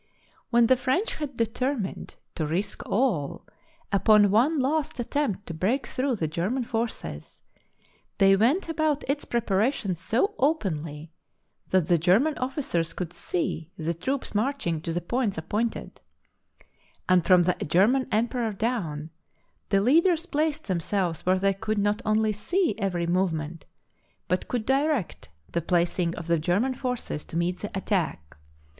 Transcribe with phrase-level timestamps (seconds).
[0.49, 3.45] When the French had determined to risk all
[3.91, 7.43] upon one last attempt to break through the Ger man forces,
[8.17, 11.11] they went about its preparation so openly
[11.69, 16.01] that the German officers could see the troops marching to the points appointed;
[17.07, 19.11] and, from the German Emperor down,
[19.69, 23.67] the leaders placed them selves where they could not only see every move ment,
[24.27, 28.35] but could direct the placing of the German forces to meet the attack.